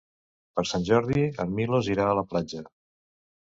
Per 0.59 0.63
Sant 0.69 0.85
Jordi 0.87 1.27
en 1.45 1.53
Milos 1.61 1.93
irà 1.99 2.09
a 2.15 2.19
la 2.23 2.27
platja. 2.35 2.67